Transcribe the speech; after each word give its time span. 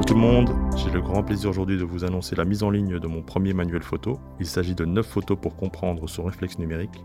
tout 0.00 0.14
le 0.14 0.20
monde, 0.20 0.50
j'ai 0.74 0.90
le 0.90 1.02
grand 1.02 1.22
plaisir 1.22 1.50
aujourd'hui 1.50 1.76
de 1.76 1.84
vous 1.84 2.02
annoncer 2.02 2.34
la 2.34 2.46
mise 2.46 2.62
en 2.62 2.70
ligne 2.70 2.98
de 2.98 3.06
mon 3.06 3.20
premier 3.22 3.52
manuel 3.52 3.82
photo. 3.82 4.18
Il 4.40 4.46
s'agit 4.46 4.74
de 4.74 4.84
9 4.84 5.06
photos 5.06 5.38
pour 5.40 5.54
comprendre 5.54 6.08
son 6.08 6.24
réflexe 6.24 6.58
numérique, 6.58 7.04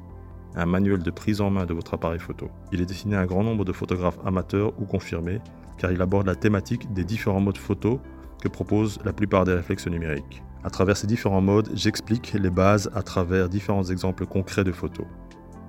un 0.56 0.66
manuel 0.66 1.04
de 1.04 1.12
prise 1.12 1.42
en 1.42 1.50
main 1.50 1.66
de 1.66 1.74
votre 1.74 1.94
appareil 1.94 2.20
photo. 2.20 2.50
Il 2.72 2.82
est 2.82 2.86
destiné 2.86 3.18
à 3.18 3.20
un 3.20 3.26
grand 3.26 3.44
nombre 3.44 3.66
de 3.66 3.74
photographes 3.74 4.18
amateurs 4.26 4.74
ou 4.80 4.86
confirmés, 4.86 5.42
car 5.78 5.92
il 5.92 6.02
aborde 6.02 6.28
la 6.28 6.36
thématique 6.36 6.92
des 6.94 7.04
différents 7.04 7.42
modes 7.42 7.58
photo 7.58 8.00
que 8.42 8.48
proposent 8.48 9.00
la 9.04 9.12
plupart 9.12 9.44
des 9.44 9.54
réflexes 9.54 9.88
numériques. 9.88 10.42
À 10.64 10.70
travers 10.70 10.96
ces 10.96 11.08
différents 11.08 11.42
modes, 11.42 11.70
j'explique 11.74 12.34
les 12.34 12.50
bases 12.50 12.90
à 12.96 13.04
travers 13.04 13.50
différents 13.50 13.84
exemples 13.84 14.26
concrets 14.26 14.64
de 14.64 14.72
photos. 14.72 15.06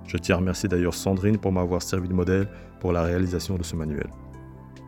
Je 0.06 0.16
tiens 0.16 0.36
à 0.36 0.38
remercier 0.38 0.68
d'ailleurs 0.68 0.94
Sandrine 0.94 1.38
pour 1.38 1.52
m'avoir 1.52 1.82
servi 1.82 2.08
de 2.08 2.14
modèle 2.14 2.48
pour 2.80 2.92
la 2.92 3.02
réalisation 3.02 3.56
de 3.56 3.64
ce 3.64 3.76
manuel. 3.76 4.08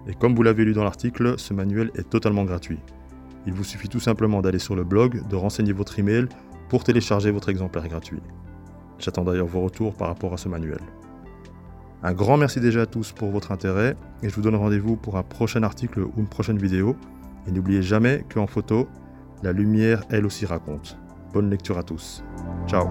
Et 0.07 0.15
comme 0.15 0.35
vous 0.35 0.43
l'avez 0.43 0.65
lu 0.65 0.73
dans 0.73 0.85
l'article, 0.85 1.35
ce 1.39 1.55
manuel 1.55 1.91
est 1.95 2.09
totalement 2.09 2.45
gratuit. 2.45 2.79
Il 3.47 3.53
vous 3.53 3.65
suffit 3.65 3.89
tout 3.89 4.01
simplement 4.01 4.43
d'aller 4.43 4.59
sur 4.59 4.77
le 4.77 4.85
blog, 4.85 5.27
de 5.29 5.37
renseigner 5.37 5.73
votre 5.73 5.99
email 5.99 6.27
pour 6.69 6.85
télécharger 6.85 7.31
votre 7.31 7.49
exemplaire 7.49 7.89
gratuit. 7.89 8.21
J'attends 8.99 9.25
d'ailleurs 9.25 9.47
vos 9.47 9.63
retours 9.63 9.95
par 9.95 10.09
rapport 10.09 10.33
à 10.33 10.37
ce 10.37 10.49
manuel. 10.49 10.81
Un 12.03 12.13
grand 12.13 12.37
merci 12.37 12.61
déjà 12.61 12.83
à 12.83 12.87
tous 12.87 13.13
pour 13.13 13.31
votre 13.31 13.53
intérêt 13.53 13.97
et 14.23 14.29
je 14.29 14.35
vous 14.35 14.43
donne 14.43 14.55
rendez-vous 14.55 14.97
pour 14.97 15.17
un 15.17 15.23
prochain 15.23 15.63
article 15.63 16.01
ou 16.01 16.13
une 16.17 16.29
prochaine 16.29 16.59
vidéo. 16.59 16.97
Et 17.47 17.53
n'oubliez 17.53 17.83
jamais 17.83 18.25
qu'en 18.33 18.47
photo, 18.47 18.89
la 19.43 19.53
lumière 19.53 20.05
elle 20.11 20.27
aussi 20.27 20.47
raconte. 20.47 20.99
Bonne 21.33 21.51
lecture 21.51 21.79
à 21.79 21.83
tous. 21.83 22.23
Ciao 22.67 22.89